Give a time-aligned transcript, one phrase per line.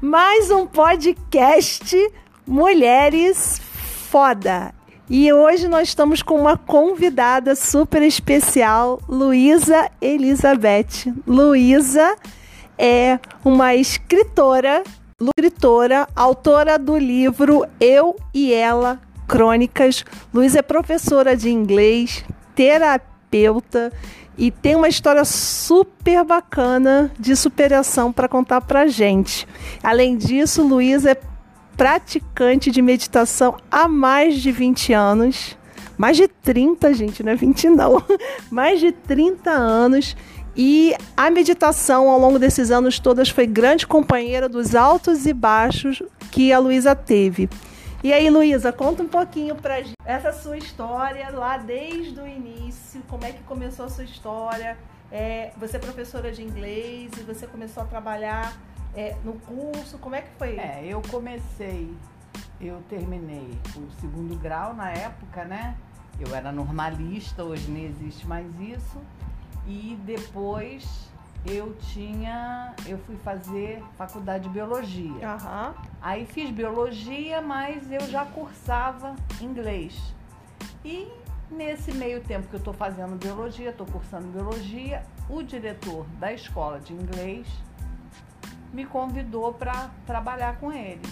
[0.00, 1.96] mais um podcast
[2.46, 3.60] Mulheres
[4.08, 4.72] Foda.
[5.10, 11.12] E hoje nós estamos com uma convidada super especial, Luísa Elizabeth.
[11.26, 12.14] Luísa
[12.78, 14.84] é uma escritora,
[15.36, 20.04] escritora, autora do livro Eu e Ela Crônicas.
[20.32, 23.92] Luísa é professora de inglês, terapeuta
[24.38, 29.46] e tem uma história super bacana de superação para contar para gente.
[29.82, 31.20] Além disso, Luísa é
[31.76, 35.58] praticante de meditação há mais de 20 anos.
[35.96, 38.00] Mais de 30, gente, não é 20 não.
[38.48, 40.16] mais de 30 anos.
[40.56, 46.00] E a meditação ao longo desses anos todos foi grande companheira dos altos e baixos
[46.30, 47.48] que a Luísa teve.
[48.00, 53.02] E aí, Luísa, conta um pouquinho pra gente essa sua história lá desde o início,
[53.08, 54.78] como é que começou a sua história.
[55.10, 58.56] É, você é professora de inglês e você começou a trabalhar
[58.94, 60.56] é, no curso, como é que foi?
[60.58, 61.92] É, eu comecei,
[62.60, 65.76] eu terminei o segundo grau na época, né?
[66.20, 69.02] Eu era normalista, hoje não existe mais isso.
[69.66, 71.07] E depois
[71.48, 75.28] eu tinha, eu fui fazer faculdade de biologia.
[75.34, 75.74] Aham.
[76.00, 80.14] Aí fiz biologia, mas eu já cursava inglês.
[80.84, 81.08] E
[81.50, 86.78] nesse meio tempo que eu estou fazendo biologia, estou cursando biologia, o diretor da escola
[86.80, 87.46] de inglês
[88.72, 91.02] me convidou para trabalhar com ele.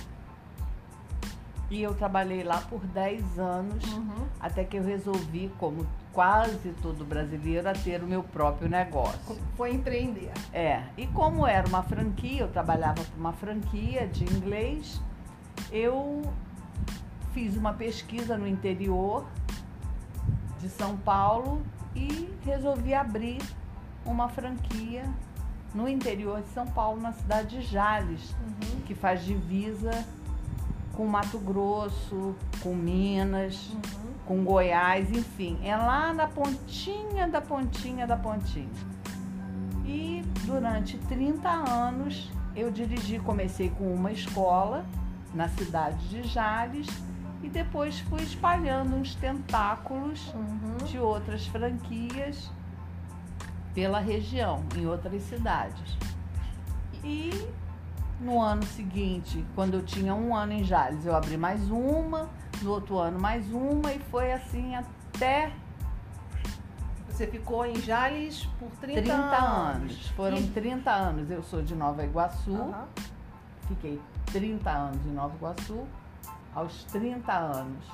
[1.71, 4.27] E eu trabalhei lá por 10 anos, Uhum.
[4.39, 5.85] até que eu resolvi, como
[6.17, 9.39] quase todo brasileiro, a ter o meu próprio negócio.
[9.55, 10.33] Foi empreender.
[10.51, 14.99] É, e como era uma franquia, eu trabalhava para uma franquia de inglês,
[15.71, 16.23] eu
[17.35, 19.27] fiz uma pesquisa no interior
[20.59, 21.61] de São Paulo
[21.95, 23.43] e resolvi abrir
[24.07, 25.05] uma franquia
[25.75, 28.81] no interior de São Paulo, na cidade de Jales, Uhum.
[28.87, 29.91] que faz divisa
[30.95, 34.06] com Mato Grosso, com Minas, Uhum.
[34.27, 38.69] Com Goiás, enfim, é lá na pontinha da pontinha da pontinha.
[39.85, 44.85] E durante 30 anos eu dirigi, comecei com uma escola
[45.33, 46.87] na cidade de Jales
[47.43, 50.85] e depois fui espalhando uns tentáculos Uhum.
[50.87, 52.51] de outras franquias
[53.75, 55.97] pela região, em outras cidades.
[57.05, 57.31] E
[58.21, 62.31] no ano seguinte, quando eu tinha um ano em Jales, eu abri mais uma,
[62.63, 65.53] no outro ano mais uma, e foi assim até
[67.09, 70.09] Você ficou em Jales por 30, 30, anos.
[70.11, 71.31] Foram E- 30 anos.
[71.31, 72.87] Eu sou de Nova Iguaçu, Aham.
[73.69, 75.87] fiquei 30 anos em Nova Iguaçu.
[76.55, 77.85] Aos 30 anos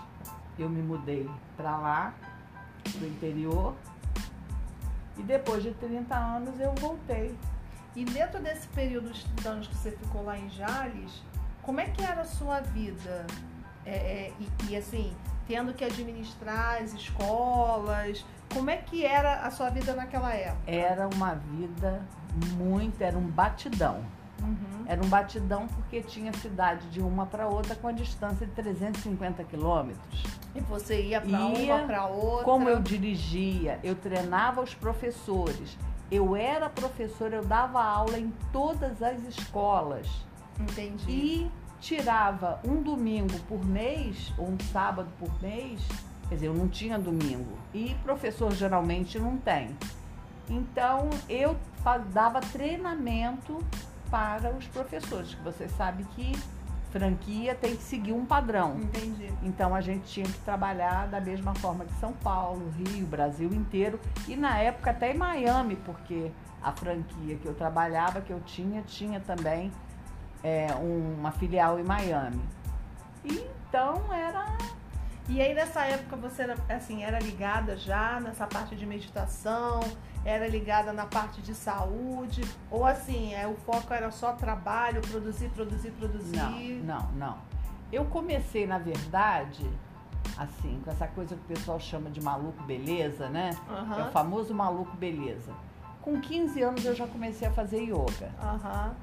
[0.58, 2.14] eu me mudei para lá,
[2.96, 3.74] do interior.
[5.16, 7.36] E depois de 30 anos eu voltei.
[7.94, 11.22] E dentro desse período de 30 anos que você ficou lá em Jales,
[11.62, 13.24] como é que era a sua vida?
[13.84, 15.12] É, é, e, e, assim,
[15.46, 20.70] tendo que administrar as escolas, como é que era a sua vida naquela época?
[20.70, 22.02] Era uma vida
[22.56, 24.04] muito, era um batidão.
[24.40, 24.84] Uhum.
[24.86, 29.44] Era um batidão porque tinha cidade de uma para outra com a distância de 350
[29.44, 30.24] quilômetros.
[30.54, 32.44] E você ia para uma, para outra?
[32.44, 35.78] Como eu dirigia, eu treinava os professores.
[36.10, 40.08] Eu era professora, eu dava aula em todas as escolas.
[40.60, 41.10] Entendi.
[41.10, 41.50] E
[41.82, 45.80] tirava um domingo por mês, ou um sábado por mês.
[46.28, 47.58] Quer dizer, eu não tinha domingo.
[47.74, 49.76] E professor geralmente não tem.
[50.48, 51.56] Então eu
[52.12, 53.58] dava treinamento
[54.08, 56.32] para os professores, que você sabe que
[56.90, 58.76] franquia tem que seguir um padrão.
[58.76, 59.32] Entendi.
[59.42, 63.98] Então a gente tinha que trabalhar da mesma forma que São Paulo, Rio, Brasil inteiro
[64.28, 66.30] e na época até em Miami, porque
[66.62, 69.72] a franquia que eu trabalhava, que eu tinha, tinha também
[70.42, 72.42] é, uma filial em Miami.
[73.24, 74.58] E, então era
[75.28, 79.80] E aí nessa época você era, assim, era ligada já nessa parte de meditação,
[80.24, 85.48] era ligada na parte de saúde, ou assim, é, o foco era só trabalho, produzir,
[85.50, 86.82] produzir, produzir.
[86.84, 87.38] Não, não, não.
[87.92, 89.68] Eu comecei, na verdade,
[90.36, 93.50] assim, com essa coisa que o pessoal chama de maluco beleza, né?
[93.70, 94.00] Aham.
[94.00, 95.52] É o famoso maluco beleza.
[96.00, 98.30] Com 15 anos eu já comecei a fazer yoga.
[98.42, 98.94] Aham.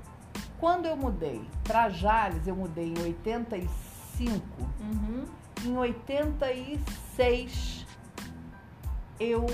[0.60, 4.46] Quando eu mudei para Jales, eu mudei em 85.
[4.80, 5.26] Uhum.
[5.66, 7.86] Em 86
[9.20, 9.46] eu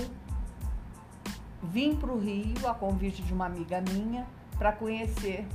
[1.62, 4.26] vim para o Rio a convite de uma amiga minha
[4.58, 5.46] para conhecer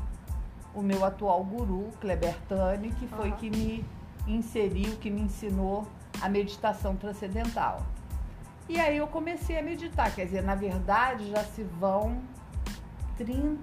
[0.74, 3.38] o meu atual guru, Kleber Tani, que foi Aham.
[3.38, 3.86] que me
[4.27, 5.88] inseriu, que me ensinou
[6.21, 7.86] a meditação transcendental.
[8.69, 12.21] E aí eu comecei a meditar, quer dizer, na verdade já se vão
[13.23, 13.59] 30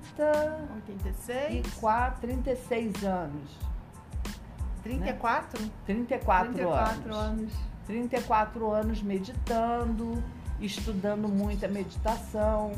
[0.87, 1.67] 86?
[1.67, 3.51] e 4, 36 anos.
[4.83, 5.71] 34?
[5.85, 7.17] 34, 34 anos.
[7.17, 7.53] anos.
[7.87, 10.23] 34 anos meditando,
[10.61, 12.73] estudando muita meditação,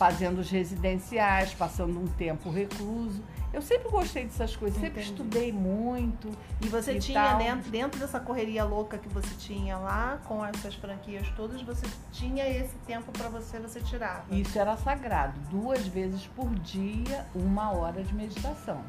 [0.00, 3.22] fazendo os residenciais, passando um tempo recluso.
[3.52, 5.10] Eu sempre gostei dessas coisas, sempre Entendi.
[5.20, 6.30] estudei muito.
[6.58, 10.74] E você E tinha, dentro, dentro dessa correria louca que você tinha lá, com essas
[10.74, 14.24] franquias todas, você tinha esse tempo pra você, você tirava.
[14.30, 18.82] Isso era sagrado, duas vezes por dia, uma hora de meditação.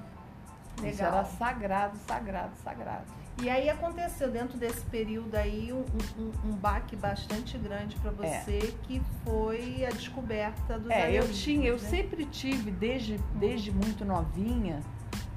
[0.78, 1.08] Isso Legal.
[1.14, 3.04] era sagrado, sagrado, sagrado.
[3.42, 5.84] E aí aconteceu dentro desse período aí um,
[6.22, 11.68] um, um baque bastante grande pra você, que foi a descoberta dos É, eu tinha,
[11.68, 11.90] eu né?
[11.90, 14.82] sempre tive, desde, desde muito novinha,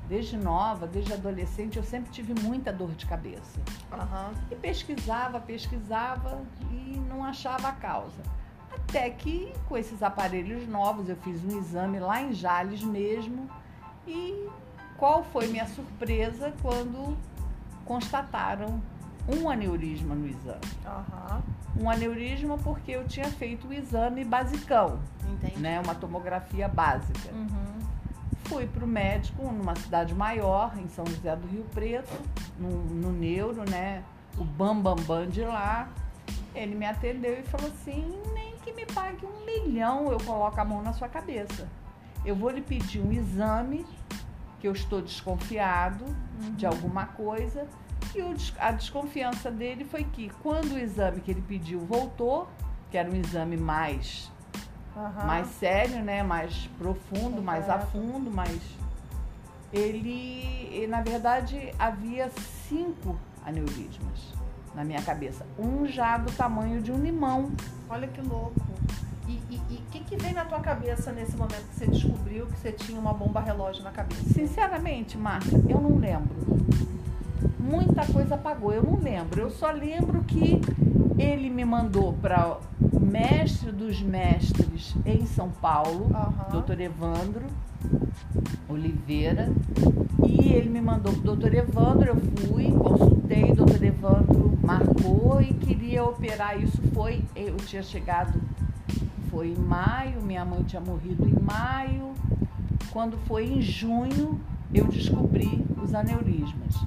[0.06, 3.58] desde nova, desde adolescente, eu sempre tive muita dor de cabeça.
[3.90, 4.32] Aham.
[4.50, 8.22] E pesquisava, pesquisava e não achava a causa.
[8.70, 13.48] Até que, com esses aparelhos novos, eu fiz um exame lá em Jales mesmo.
[14.06, 14.46] E
[14.98, 17.16] qual foi minha surpresa quando
[17.84, 18.80] constataram
[19.28, 20.60] um aneurisma no exame?
[20.84, 21.42] Aham.
[21.80, 25.58] Um aneurisma porque eu tinha feito o exame basicão, Entendi.
[25.58, 25.80] né?
[25.80, 27.32] Uma tomografia básica.
[27.32, 27.80] Uhum.
[28.44, 32.12] Fui para o médico numa cidade maior, em São José do Rio Preto,
[32.58, 34.04] no, no neuro, né?
[34.38, 35.88] O Bambambam Bam Bam de lá.
[36.54, 40.64] Ele me atendeu e falou assim: nem que me pague um milhão, eu coloco a
[40.64, 41.66] mão na sua cabeça.
[42.24, 43.84] Eu vou lhe pedir um exame,
[44.64, 46.06] que eu estou desconfiado
[46.56, 47.68] de alguma coisa.
[48.14, 52.48] E o a desconfiança dele foi que, quando o exame que ele pediu voltou,
[52.90, 54.32] que era um exame mais
[54.96, 55.26] Aham.
[55.26, 56.22] mais sério, né?
[56.22, 58.58] Mais profundo, mais a fundo, mas
[59.70, 62.30] ele, na verdade, havia
[62.66, 64.32] cinco aneurismas
[64.74, 65.44] na minha cabeça.
[65.58, 67.52] Um já do tamanho de um limão.
[67.90, 68.54] Olha que louco.
[69.26, 72.72] E o que, que veio na tua cabeça nesse momento que você descobriu que você
[72.72, 74.22] tinha uma bomba relógio na cabeça?
[74.32, 76.34] Sinceramente, Marta, eu não lembro.
[77.58, 79.40] Muita coisa apagou, eu não lembro.
[79.40, 80.60] Eu só lembro que
[81.18, 82.58] ele me mandou para
[83.00, 86.50] mestre dos mestres em São Paulo, Aham.
[86.50, 87.46] doutor Evandro
[88.68, 89.50] Oliveira.
[90.26, 95.52] E ele me mandou pro doutor Evandro, eu fui, consultei, o doutor Evandro marcou e
[95.54, 96.60] queria operar.
[96.60, 98.40] Isso foi, eu tinha chegado,
[99.34, 102.12] foi em maio, minha mãe tinha morrido em maio.
[102.92, 104.40] Quando foi em junho,
[104.72, 106.86] eu descobri os aneurismas.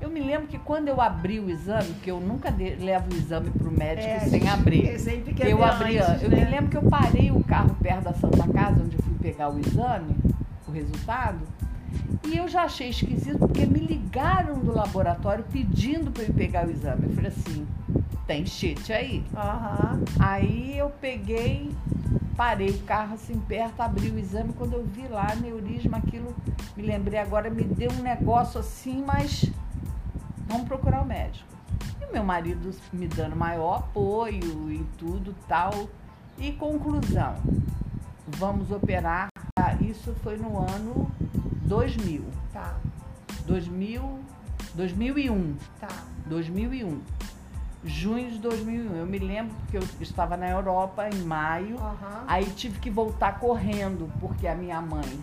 [0.00, 3.16] Eu me lembro que quando eu abri o exame, porque eu nunca de- levo o
[3.16, 4.88] exame para o médico É, sem abrir.
[4.88, 6.44] É sempre que Eu abri, antes, eu né?
[6.44, 9.48] me lembro que eu parei o carro perto da Santa Casa, onde eu fui pegar
[9.52, 10.14] o exame,
[10.68, 11.40] o resultado,
[12.26, 16.70] e eu já achei esquisito porque me ligaram do laboratório pedindo para eu pegar o
[16.70, 17.04] exame.
[17.04, 17.66] Eu falei assim,
[18.26, 19.24] tem shit aí.
[19.34, 20.00] Aham.
[20.18, 21.70] Aí eu peguei,
[22.36, 26.34] parei o carro assim perto, abri o exame, quando eu vi lá neurisma, aquilo,
[26.76, 29.50] me lembrei agora, me deu um negócio assim, mas
[30.46, 31.48] vamos procurar o médico.
[32.00, 35.88] E o meu marido me dando maior apoio e tudo tal.
[36.38, 37.36] E conclusão,
[38.26, 39.28] vamos operar.
[39.80, 41.10] Isso foi no ano
[41.62, 42.24] 2000.
[42.52, 42.76] Tá,
[43.46, 44.20] 2000,
[44.74, 45.56] 2001.
[45.78, 45.88] tá.
[46.26, 47.00] 2001.
[47.84, 48.96] Junho de 2001.
[48.96, 51.76] Eu me lembro porque eu estava na Europa em maio.
[51.78, 52.24] Aham.
[52.28, 55.20] Aí tive que voltar correndo porque a minha mãe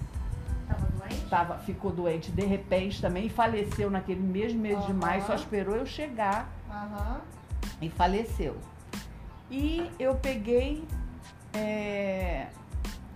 [0.68, 1.26] Tava doente?
[1.30, 5.00] tava, ficou doente de repente também e faleceu naquele mesmo mês de Aham.
[5.00, 5.26] maio.
[5.26, 7.22] Só esperou eu chegar Aham.
[7.82, 8.58] e faleceu.
[9.50, 10.84] E eu peguei.
[11.54, 12.48] é,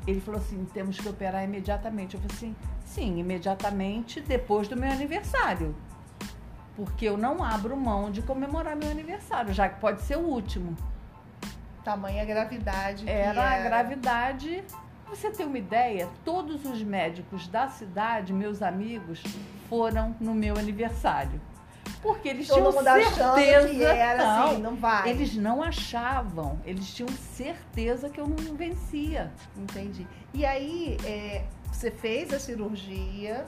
[0.07, 2.15] ele falou assim: temos que operar imediatamente.
[2.15, 5.75] Eu falei assim: sim, imediatamente depois do meu aniversário.
[6.75, 10.75] Porque eu não abro mão de comemorar meu aniversário, já que pode ser o último.
[11.83, 13.03] Tamanha gravidade.
[13.03, 14.63] que Era a gravidade.
[15.05, 16.09] Pra Você tem uma ideia?
[16.25, 19.21] Todos os médicos da cidade, meus amigos,
[19.69, 21.39] foram no meu aniversário.
[22.01, 23.69] Porque eles Todo tinham certeza.
[23.69, 25.09] que era não, assim, não vai.
[25.09, 29.31] eles não achavam, eles tinham certeza que eu não vencia.
[29.55, 30.05] Entendi.
[30.33, 33.45] E aí, é, você fez a cirurgia,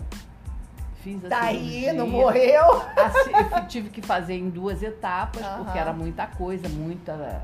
[1.06, 1.94] Fiz a tá aí, cirurgia.
[1.94, 2.82] não morreu.
[2.98, 5.80] Assim, eu tive que fazer em duas etapas, porque Aham.
[5.80, 7.44] era muita coisa, muita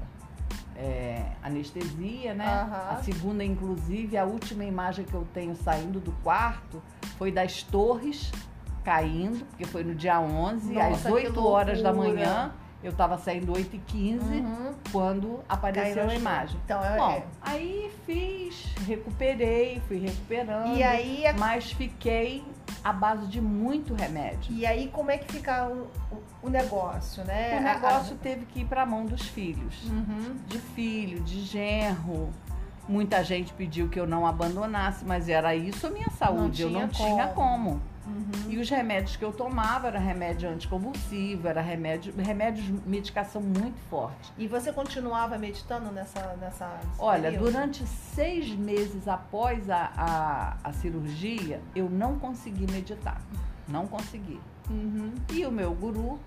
[0.75, 2.47] é, anestesia, né?
[2.47, 2.89] Aham.
[2.89, 6.81] A segunda, inclusive, a última imagem que eu tenho saindo do quarto
[7.19, 8.31] foi das torres
[8.83, 12.51] caindo, porque foi no dia 11, Nossa, às que 8 horas da manhã.
[12.83, 14.73] Eu estava saindo 8 e 15 Uhum.
[14.91, 16.59] quando apareceu a imagem.
[16.65, 20.75] Então, é, Bom, aí fiz, recuperei, fui recuperando.
[20.75, 22.43] E aí, a- Mas fiquei
[22.83, 24.51] à base de muito remédio.
[24.51, 27.53] e aí como é que fica o, o- o negócio, né?
[27.53, 29.83] O A- negócio teve que ir para a mão dos filhos.
[29.88, 30.35] a- Uhum.
[30.47, 32.29] De filho, de genro.
[32.89, 36.63] Muita gente pediu que eu não abandonasse, mas era isso a minha saúde.
[36.65, 37.79] Não eu não tinha tinha como.
[38.47, 44.31] E os remédios que eu tomava era remédio anticonvulsivo, era remédio, remédios, medicação muito forte.
[44.38, 46.35] E você continuava meditando nessa.
[46.38, 47.45] nessa Olha, período?
[47.45, 53.21] durante seis meses após a, a, a cirurgia, eu não consegui meditar.
[53.67, 54.39] Não consegui.
[54.69, 55.13] Uhum.
[55.31, 56.19] E o meu guru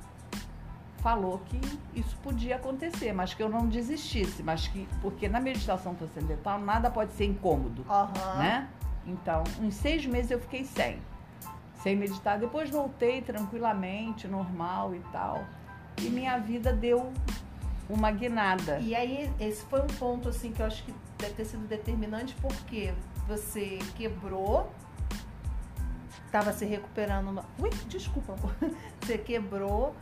[1.04, 1.60] falou que
[1.94, 6.90] isso podia acontecer, mas que eu não desistisse, mas que porque na meditação transcendental nada
[6.90, 8.38] pode ser incômodo, Aham.
[8.38, 8.68] né?
[9.06, 10.98] Então, uns seis meses eu fiquei sem,
[11.84, 12.38] sem meditar.
[12.38, 15.44] Depois voltei tranquilamente, normal e tal.
[16.00, 17.12] E minha vida deu
[17.88, 18.80] uma guinada.
[18.80, 22.34] E aí, esse foi um ponto assim que eu acho que deve ter sido determinante
[22.40, 22.94] porque
[23.28, 24.72] você quebrou,
[26.24, 27.28] estava se recuperando.
[27.28, 27.44] Uma...
[27.58, 28.34] Ui, desculpa.
[29.00, 29.94] Você quebrou,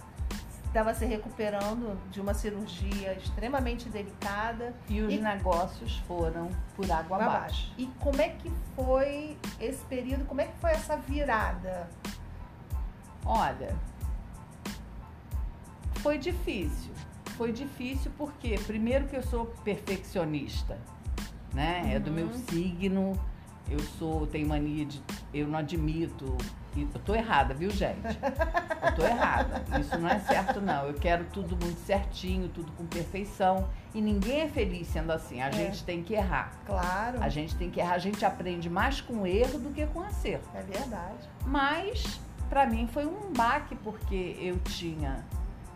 [0.72, 4.74] estava se recuperando de uma cirurgia extremamente delicada.
[4.88, 7.72] E os E- negócios foram por água Pra abaixo.
[7.76, 10.24] E como é que foi esse período?
[10.24, 11.90] Como é que foi essa virada?
[13.24, 13.76] Olha,
[15.96, 16.90] foi difícil.
[17.36, 20.78] Foi difícil porque, primeiro, que eu sou perfeccionista,
[21.52, 21.94] né?
[21.94, 23.12] É do meu signo.
[23.70, 25.02] Eu sou, tenho mania de.
[25.32, 26.36] Eu não admito.
[26.76, 28.00] Eu tô errada, viu, gente?
[28.82, 29.62] Eu tô errada.
[29.78, 30.86] Isso não é certo, não.
[30.86, 33.68] Eu quero tudo muito certinho, tudo com perfeição.
[33.94, 35.42] E ninguém é feliz sendo assim.
[35.42, 36.52] A gente tem que errar.
[36.64, 37.94] Claro, A gente tem que errar.
[37.94, 40.48] A gente aprende mais com erro do que com acerto.
[40.54, 41.28] é verdade.
[41.44, 45.24] Mas para mim foi um baque porque eu tinha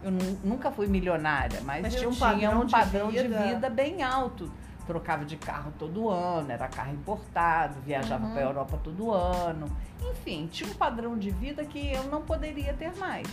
[0.02, 3.22] eu nu- nunca fui milionária, mas, Mas eu tinha um padrão um de padrão de
[3.22, 3.42] vida.
[3.44, 3.70] vida.
[3.70, 4.52] bem alto.
[4.86, 8.32] Trocava de carro todo ano, era carro importado, viajava Uhum.
[8.32, 9.66] para a Europa todo ano.
[10.00, 13.26] Enfim, tinha um padrão de vida que eu não poderia ter mais.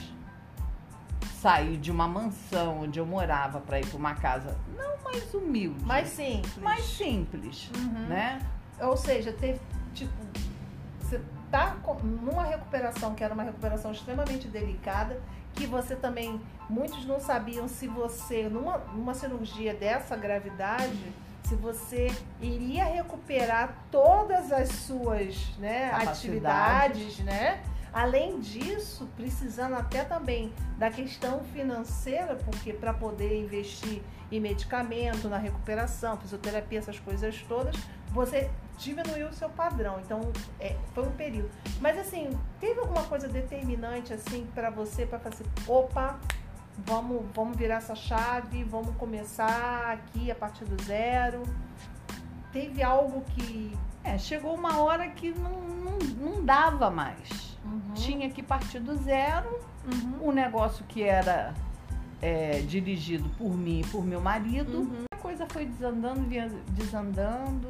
[1.39, 5.83] Sair de uma mansão onde eu morava para ir para uma casa não mais humilde,
[5.85, 6.57] Mais simples.
[6.57, 8.07] mais simples, Uhum.
[8.07, 8.39] né?
[8.79, 9.59] Ou seja, teve,
[9.93, 10.13] tipo,
[11.01, 15.19] você tá numa recuperação que era uma recuperação extremamente delicada,
[15.53, 21.11] que você também, muitos não sabiam se você, numa, numa cirurgia dessa gravidade,
[21.43, 22.07] se você
[22.41, 27.61] iria recuperar todas as suas né, atividades, né?
[27.93, 35.37] Além disso, precisando até também da questão financeira, porque para poder investir em medicamento, na
[35.37, 37.75] recuperação, fisioterapia, essas coisas todas,
[38.09, 39.99] você diminuiu o seu padrão.
[39.99, 41.51] Então, é, foi um período.
[41.79, 46.19] Mas assim, teve alguma coisa determinante assim para você para fazer, opa,
[46.77, 51.43] vamos, vamos virar essa chave, vamos começar aqui a partir do zero.
[52.51, 55.97] Teve algo que É, chegou uma hora que não, não,
[56.33, 57.57] não dava mais.
[57.63, 57.93] Uhum.
[57.93, 59.49] Tinha que partir do zero.
[59.85, 60.29] Uhum.
[60.29, 61.53] Um negócio que era
[62.21, 64.79] é, dirigido por mim e por meu marido.
[64.79, 65.05] Uhum.
[65.13, 66.25] A coisa foi desandando,
[66.69, 67.69] desandando.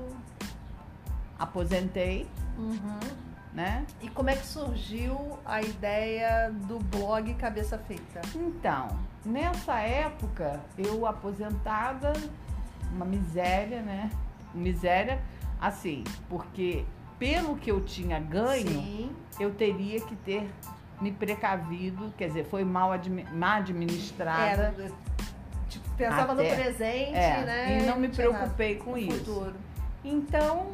[1.38, 3.00] Aposentei, Uhum.
[3.54, 3.86] Né?
[4.02, 8.22] E como é que surgiu a ideia do blog Cabeça Feita?
[8.36, 8.88] Então,
[9.26, 12.14] nessa época, eu aposentada,
[12.92, 14.10] uma miséria, né?
[14.54, 15.22] Miséria,
[15.62, 16.84] assim, porque
[17.20, 19.12] pelo que eu tinha ganho, Sim.
[19.40, 20.50] eu teria que ter
[21.00, 24.46] me precavido, quer dizer, foi mal, admi administrada.
[24.46, 24.74] Era,
[25.70, 27.80] tipo, pensava Até- no presente, É, né?
[27.82, 29.18] e não me nada preocupei com isso.
[29.20, 29.56] futuro.
[30.04, 30.68] Então,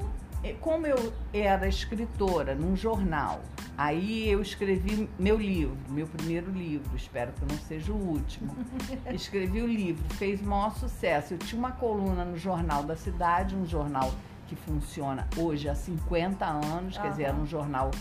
[0.53, 3.41] como eu era escritora num jornal,
[3.77, 8.55] aí eu escrevi meu livro, meu primeiro livro, espero que não seja o último.
[9.13, 11.33] Escrevi o livro, fez maior sucesso.
[11.33, 14.13] Eu tinha uma coluna no Jornal da Cidade, um jornal
[14.47, 17.91] que funciona hoje há 50 anos, quer dizer, era um jornal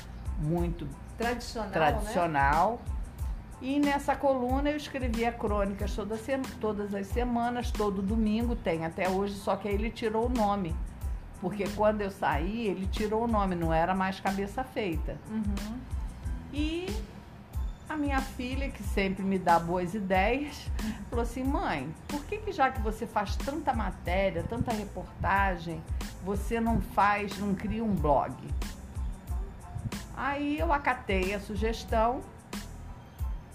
[0.41, 1.73] muito Tradicional, né?
[1.75, 2.81] tradicional.
[3.61, 6.17] E nessa coluna eu escrevia crônicas toda
[6.61, 10.75] todas as semanas, todo domingo, tem até hoje, só que aí ele tirou o nome.
[11.41, 15.17] Porque quando eu saí, ele tirou o nome, não era mais cabeça feita.
[15.31, 15.79] Uhum.
[16.53, 16.87] E
[17.89, 20.69] a minha filha, que sempre me dá boas ideias,
[21.09, 25.83] falou assim: mãe, por que, que já que você faz tanta matéria, tanta reportagem,
[26.25, 28.35] você não faz, não cria um blog?
[30.17, 32.21] Aí eu acatei a sugestão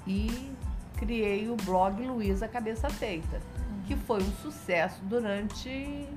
[0.07, 0.51] e
[0.97, 3.41] criei o blog Luísa Cabeça Feita,
[3.85, 6.07] que foi um sucesso durante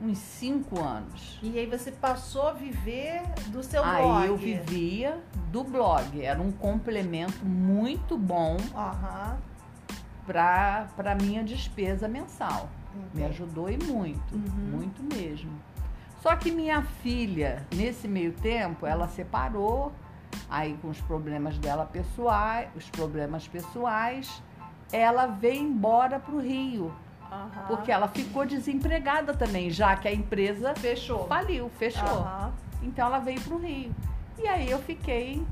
[0.00, 1.38] uns cinco anos.
[1.42, 4.26] E aí você passou a viver do seu Aí blog.
[4.26, 9.38] eu vivia do blog, era um complemento muito bom Aham.
[10.26, 12.68] para a minha despesa mensal.
[12.94, 13.24] Me Entendi.
[13.26, 14.70] ajudou e muito, Uhum.
[14.70, 15.50] muito mesmo.
[16.22, 19.92] Só que minha filha, nesse meio tempo, ela separou,
[20.50, 24.42] aí com os problemas dela pessoais, os problemas pessoais,
[24.92, 26.92] ela veio embora para o Rio.
[27.30, 27.66] Uhum.
[27.68, 31.26] Porque ela ficou desempregada também, já que a empresa fechou.
[31.26, 32.20] Faliu, fechou.
[32.20, 32.52] Uhum.
[32.82, 33.94] Então ela veio para o Rio.
[34.38, 35.44] E aí eu fiquei,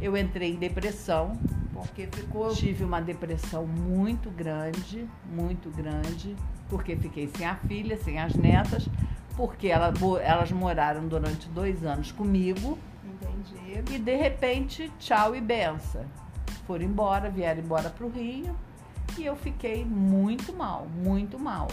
[0.00, 1.38] eu entrei em depressão.
[1.72, 2.50] Porque ficou.
[2.50, 6.36] Tive uma depressão muito grande, muito grande,
[6.68, 8.88] porque fiquei sem a filha, sem as netas,
[9.36, 12.78] porque ela, elas moraram durante dois anos comigo.
[13.04, 13.94] Entendi.
[13.94, 16.04] E de repente, tchau e benção.
[16.66, 18.54] Foram embora, vieram embora para o Rio
[19.18, 21.68] e eu fiquei muito mal, muito mal.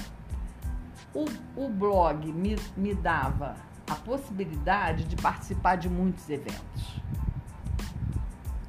[1.14, 3.56] O, o blog me, me dava
[3.90, 7.00] a possibilidade de participar de muitos eventos.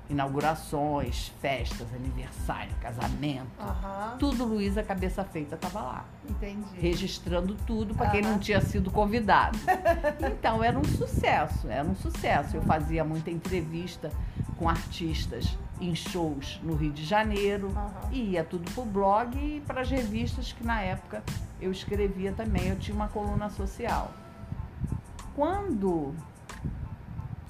[0.08, 3.46] Inaugurações, festas, aniversário, casamento.
[3.60, 4.18] Uhum.
[4.18, 6.04] Tudo Luísa Cabeça Feita estava lá.
[6.28, 6.80] Entendi.
[6.80, 8.12] Registrando tudo para uhum.
[8.12, 9.58] quem não tinha sido convidado.
[10.26, 12.56] então era um sucesso, era um sucesso.
[12.56, 14.10] Eu fazia muita entrevista
[14.58, 18.12] com artistas em shows no Rio de Janeiro uhum.
[18.12, 21.22] e ia tudo pro blog e para as revistas que na época
[21.60, 22.68] eu escrevia também.
[22.68, 24.12] Eu tinha uma coluna social.
[25.34, 26.14] Quando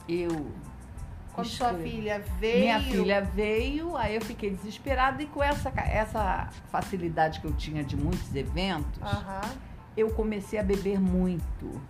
[0.08, 0.50] eu
[1.32, 2.60] quando sua filha veio.
[2.60, 7.84] Minha filha veio, aí eu fiquei desesperada e com essa, essa facilidade que eu tinha
[7.84, 9.50] de muitos eventos, uhum.
[9.96, 11.80] eu comecei a beber muito.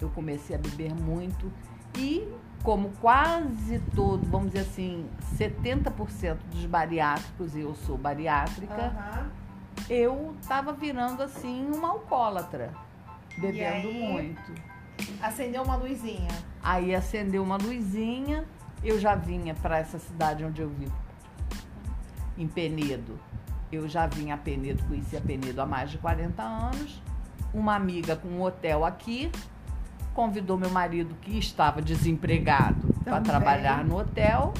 [0.00, 1.50] Eu comecei a beber muito
[1.96, 2.28] e
[2.62, 9.30] como quase todo, vamos dizer assim, 70% dos bariátricos, e eu sou bariátrica, uhum.
[9.88, 12.72] eu estava virando assim uma alcoólatra,
[13.38, 14.54] bebendo aí, muito.
[15.22, 16.30] Acendeu uma luzinha.
[16.62, 18.44] Aí acendeu uma luzinha,
[18.84, 20.96] eu já vinha para essa cidade onde eu vivo,
[22.36, 23.18] em Penedo.
[23.72, 27.00] Eu já vinha a Penedo, conhecia Penedo há mais de 40 anos.
[27.54, 29.30] Uma amiga com um hotel aqui,
[30.20, 34.52] convidou meu marido, que estava desempregado, para trabalhar no hotel.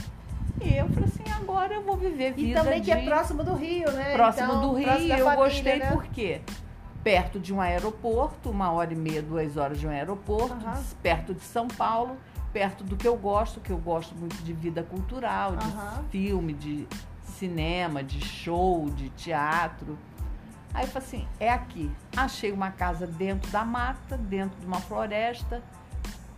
[0.59, 2.87] E eu falei assim, agora eu vou viver vida E também de...
[2.87, 4.15] que é próximo do Rio, né?
[4.15, 5.91] Próximo então, do Rio, próximo eu família, gostei né?
[5.93, 6.41] porque
[7.05, 10.83] perto de um aeroporto, uma hora e meia, duas horas de um aeroporto, uhum.
[11.03, 12.17] perto de São Paulo,
[12.55, 16.05] perto do que eu gosto, que eu gosto muito de vida cultural, de uhum.
[16.11, 16.89] filme, de
[17.23, 19.99] cinema, de show, de teatro.
[20.73, 21.91] Aí eu falei assim, é aqui.
[22.17, 25.63] Achei uma casa dentro da mata, dentro de uma floresta.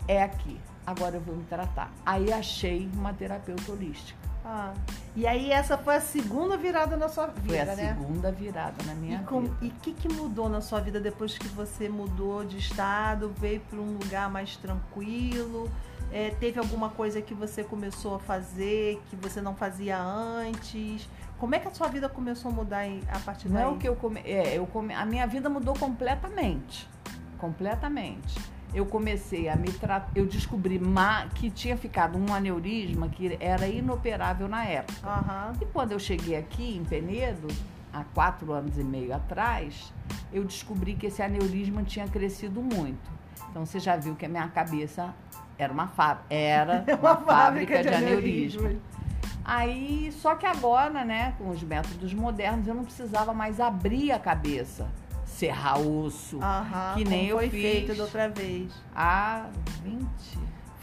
[0.08, 0.58] É aqui.
[0.86, 1.92] Agora eu vou me tratar.
[2.04, 4.18] Aí achei uma terapeuta holística.
[4.44, 4.74] Ah,
[5.14, 7.94] e aí essa foi a segunda virada na sua vida, Foi a né?
[7.96, 9.56] segunda virada na minha e com, vida.
[9.62, 13.60] E o que, que mudou na sua vida depois que você mudou de estado, veio
[13.60, 15.70] para um lugar mais tranquilo?
[16.10, 21.08] É, teve alguma coisa que você começou a fazer que você não fazia antes?
[21.42, 23.64] Como é que a sua vida começou a mudar a partir daí?
[23.64, 24.20] Não é o que eu come...
[24.20, 24.94] é, eu come...
[24.94, 26.88] a minha vida mudou completamente,
[27.36, 28.38] completamente.
[28.72, 31.26] Eu comecei a me tratar, eu descobri ma...
[31.34, 35.04] que tinha ficado um aneurisma que era inoperável na época.
[35.04, 35.52] Uhum.
[35.60, 37.48] E quando eu cheguei aqui em Penedo,
[37.92, 39.92] há quatro anos e meio atrás,
[40.32, 43.10] eu descobri que esse aneurisma tinha crescido muito.
[43.50, 45.12] Então você já viu que a minha cabeça
[45.58, 46.22] era uma, fá...
[46.30, 48.60] era uma, uma fábrica, fábrica, de, de aneurisma.
[48.60, 49.01] aneurisma.
[49.44, 54.18] Aí, só que agora, né, com os métodos modernos, eu não precisava mais abrir a
[54.18, 54.88] cabeça,
[55.26, 58.72] serrar osso, Aham, que nem eu foi fiz feito da outra vez.
[58.94, 59.46] Há
[59.82, 60.06] 20.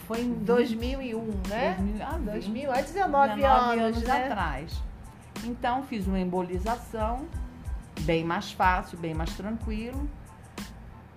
[0.05, 1.75] Foi em 2001, né?
[1.77, 4.25] 2000, ah, 2000, há 19, 19 anos, anos né?
[4.25, 4.81] atrás.
[5.45, 7.27] Então, fiz uma embolização,
[8.01, 10.09] bem mais fácil, bem mais tranquilo.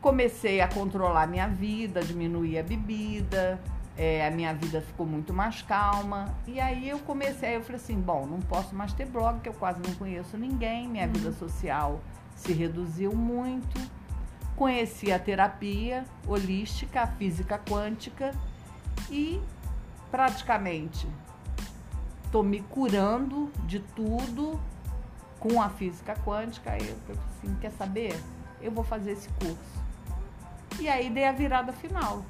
[0.00, 3.58] Comecei a controlar minha vida, diminuir a bebida,
[3.96, 6.34] é, a minha vida ficou muito mais calma.
[6.46, 9.48] E aí eu comecei, aí eu falei assim, bom, não posso mais ter blog, que
[9.48, 11.12] eu quase não conheço ninguém, minha uhum.
[11.12, 12.00] vida social
[12.34, 13.80] se reduziu muito.
[14.56, 18.34] Conheci a terapia holística, a física quântica
[19.10, 19.40] e
[20.10, 21.08] praticamente
[22.24, 24.60] estou me curando de tudo
[25.40, 26.72] com a física quântica.
[26.72, 28.18] Aí eu falei assim, quer saber?
[28.60, 29.82] Eu vou fazer esse curso.
[30.78, 32.22] E aí dei a virada final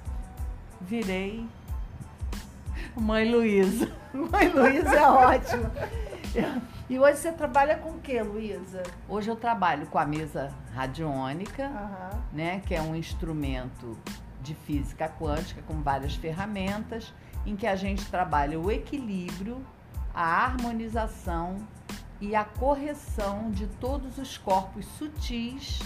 [0.82, 1.46] virei
[2.96, 3.90] Mãe Luísa.
[4.12, 5.70] Mãe Luísa é ótimo.
[6.88, 8.82] E hoje você trabalha com o que, Luísa?
[9.08, 12.18] Hoje eu trabalho com a mesa radiônica, uhum.
[12.32, 13.96] né, que é um instrumento
[14.42, 17.14] de física quântica com várias ferramentas,
[17.46, 19.64] em que a gente trabalha o equilíbrio,
[20.14, 21.56] a harmonização
[22.20, 25.80] e a correção de todos os corpos sutis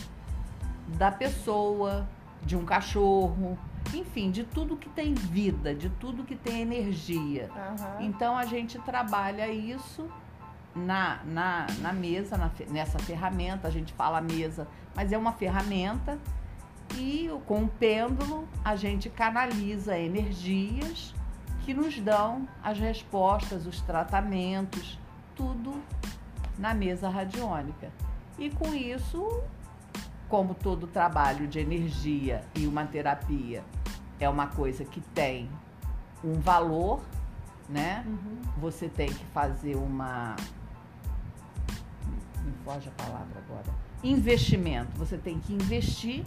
[0.88, 2.06] da pessoa,
[2.42, 3.58] de um cachorro,
[3.94, 7.50] enfim, de tudo que tem vida, de tudo que tem energia.
[7.54, 8.06] Uhum.
[8.06, 10.08] Então a gente trabalha isso
[10.74, 16.18] na, na, na mesa, na, nessa ferramenta, a gente fala mesa, mas é uma ferramenta
[16.94, 21.14] e com o pêndulo a gente canaliza energias
[21.64, 24.98] que nos dão as respostas, os tratamentos,
[25.34, 25.82] tudo
[26.58, 27.90] na mesa radiônica.
[28.38, 29.42] E com isso,
[30.28, 33.64] como todo trabalho de energia e uma terapia
[34.18, 35.48] é uma coisa que tem
[36.24, 37.00] um valor,
[37.68, 38.04] né?
[38.06, 38.40] Uhum.
[38.58, 40.36] Você tem que fazer uma.
[42.44, 43.66] Me foge a palavra agora.
[44.02, 44.96] Investimento.
[44.96, 46.24] Você tem que investir,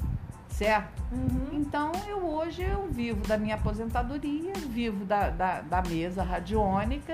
[0.47, 1.01] certo?
[1.11, 1.49] Uhum.
[1.53, 7.13] Então, eu hoje eu vivo da minha aposentadoria, vivo da, da, da mesa radiônica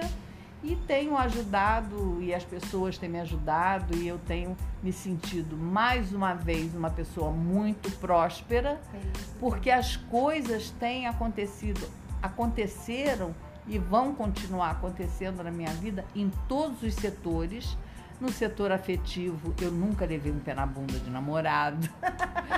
[0.66, 6.12] e tenho ajudado, e as pessoas têm me ajudado, e eu tenho me sentido mais
[6.12, 9.00] uma vez uma pessoa muito próspera, É
[9.40, 11.88] porque as coisas têm acontecido,
[12.22, 13.36] aconteceram
[13.68, 17.78] e vão continuar acontecendo na minha vida em todos os setores.
[18.20, 21.88] No setor afetivo, eu nunca levei um pé na bunda de namorado.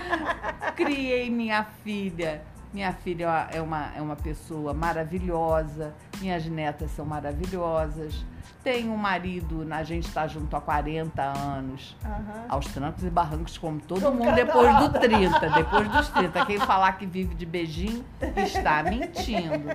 [0.78, 2.44] Criei minha filha.
[2.74, 5.94] Minha filha é uma, é uma pessoa maravilhosa.
[6.20, 8.26] Minhas netas são maravilhosas.
[8.64, 12.46] Tenho um marido, a gente está junto há 40 anos Aham.
[12.50, 15.00] aos trancos e barrancos, como todo Como mundo cada depois do hora.
[15.00, 15.50] 30.
[15.52, 16.46] Depois dos 30.
[16.46, 18.04] Quem falar que vive de beijinho
[18.36, 19.70] está mentindo.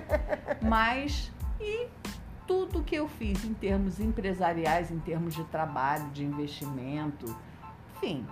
[0.61, 1.87] Mas, e
[2.45, 7.35] tudo que eu fiz em termos empresariais, em termos de trabalho, de investimento,
[7.95, 8.27] enfim,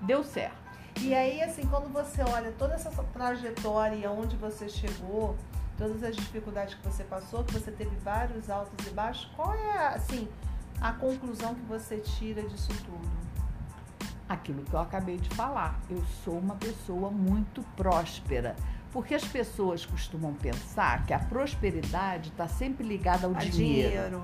[0.00, 0.61] deu certo.
[1.00, 5.36] E aí, assim, quando você olha toda essa trajetória e aonde você chegou,
[5.76, 9.88] todas as dificuldades que você passou, que você teve vários altos e baixos, qual é,
[9.88, 10.28] assim,
[10.80, 13.10] a conclusão que você tira disso tudo?
[14.28, 18.54] Aquilo que eu acabei de falar, eu sou uma pessoa muito próspera.
[18.92, 24.22] Porque as pessoas costumam pensar que a prosperidade está sempre ligada ao A dinheiro.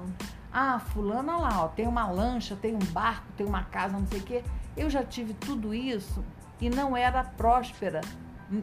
[0.52, 4.20] Ah, fulana lá, ó, tem uma lancha, tem um barco, tem uma casa, não sei
[4.20, 4.44] o quê.
[4.76, 6.22] Eu já tive tudo isso
[6.60, 8.00] e não era próspera.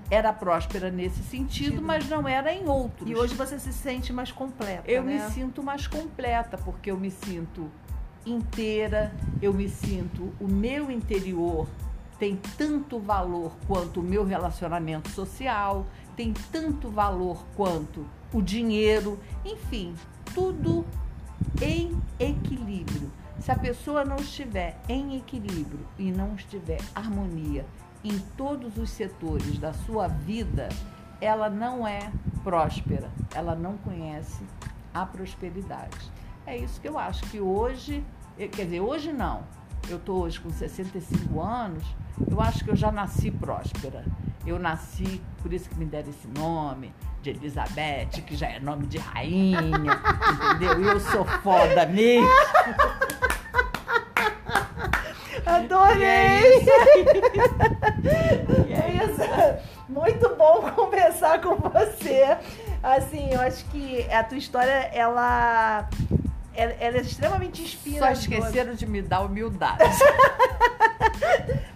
[0.10, 3.08] Era próspera nesse sentido, mas não era em outros.
[3.08, 5.14] E hoje você se sente mais completa, eu né?
[5.14, 7.70] me sinto mais completa, porque eu me sinto
[8.26, 11.68] inteira, eu me sinto o meu interior
[12.20, 19.94] tem tanto valor quanto o meu relacionamento social, tem tanto valor quanto o dinheiro, enfim,
[20.34, 20.86] tudo
[21.62, 23.12] em equilíbrio.
[23.40, 27.66] Se a pessoa não estiver em equilíbrio e não estiver harmonia
[28.06, 30.70] em todos os setores da sua vida,
[31.20, 32.12] ela não é
[32.44, 34.44] próspera, ela não conhece
[34.94, 36.12] a prosperidade.
[36.46, 38.06] É isso que eu acho que hoje,
[38.38, 39.44] eh, quer dizer, hoje não.
[39.90, 41.84] Eu estou hoje com 65 anos,
[42.30, 44.06] eu acho que eu já nasci próspera.
[44.46, 48.86] Eu nasci, por isso que me deram esse nome, de Elizabeth, que já é nome
[48.86, 50.00] de rainha,
[50.54, 50.80] entendeu?
[50.80, 52.30] E eu sou foda mesmo.
[55.56, 56.06] Adorei!
[56.06, 56.70] É isso.
[59.12, 62.38] Isa, muito bom conversar com você.
[62.84, 65.90] Assim, eu acho que a tua história, ela,
[66.54, 68.14] ela, é extremamente Só inspiradora.
[68.14, 69.84] esqueceram de me dar humildade.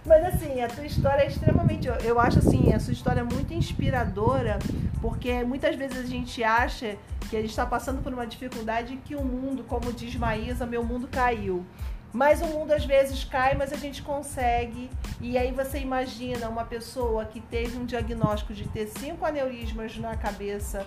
[0.04, 1.88] Mas assim, a tua história é extremamente.
[1.88, 4.58] Eu, eu acho assim, a sua história é muito inspiradora,
[5.00, 6.96] porque muitas vezes a gente acha
[7.28, 10.66] que a gente está passando por uma dificuldade e que o mundo, como diz Maísa,
[10.66, 11.64] meu mundo caiu.
[12.12, 14.90] Mas o mundo às vezes cai, mas a gente consegue.
[15.20, 20.16] E aí você imagina uma pessoa que teve um diagnóstico de ter cinco aneurismas na
[20.16, 20.86] cabeça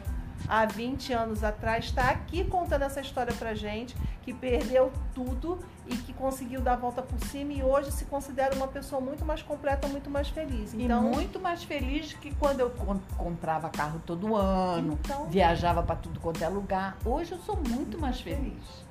[0.50, 5.58] há 20 anos atrás, está aqui contando essa história pra gente, que perdeu tudo
[5.88, 9.24] e que conseguiu dar a volta por cima e hoje se considera uma pessoa muito
[9.24, 10.74] mais completa, muito mais feliz.
[10.74, 15.82] Então, e muito mais feliz que quando eu com- comprava carro todo ano, Então- viajava
[15.82, 16.98] para tudo quanto é lugar.
[17.06, 18.84] Hoje eu sou muito mais feliz.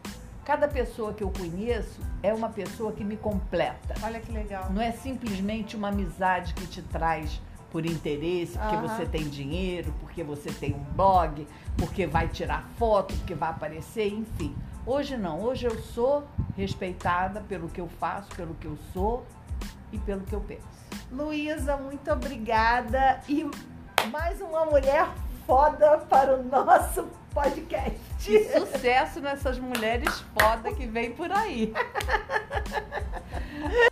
[0.45, 3.95] Cada pessoa que eu conheço é uma pessoa que me completa.
[4.03, 4.73] olha que legal.
[4.73, 10.23] Não é simplesmente uma amizade que te traz por interesse, porque você tem dinheiro, porque
[10.23, 11.47] você tem um blog,
[11.79, 14.55] porque vai tirar foto, porque vai aparecer, enfim.
[14.85, 16.27] Hoje não, hoje eu sou
[16.57, 19.25] respeitada pelo que eu faço, pelo que eu sou
[19.93, 20.67] e pelo que eu penso.
[21.11, 23.21] Luísa, muito obrigada.
[23.29, 23.49] E
[24.11, 25.09] mais uma mulher
[25.47, 27.99] foda para o nosso podcast.
[28.19, 31.73] Sucesso nessas mulheres foda que vem por aí.